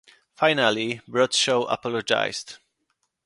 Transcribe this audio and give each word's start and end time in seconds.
Finally 0.33 0.99
Bradshaw 1.07 1.65
apologised. 1.67 2.57